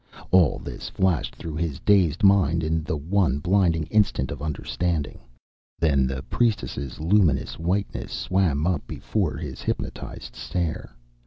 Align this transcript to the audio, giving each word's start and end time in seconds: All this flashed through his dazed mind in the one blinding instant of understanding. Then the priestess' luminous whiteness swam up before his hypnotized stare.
All 0.31 0.57
this 0.57 0.89
flashed 0.89 1.35
through 1.35 1.57
his 1.57 1.79
dazed 1.79 2.23
mind 2.23 2.63
in 2.63 2.83
the 2.83 2.97
one 2.97 3.37
blinding 3.37 3.83
instant 3.91 4.31
of 4.31 4.41
understanding. 4.41 5.19
Then 5.77 6.07
the 6.07 6.23
priestess' 6.23 6.99
luminous 6.99 7.59
whiteness 7.59 8.11
swam 8.11 8.65
up 8.65 8.87
before 8.87 9.37
his 9.37 9.61
hypnotized 9.61 10.33
stare. 10.35 10.95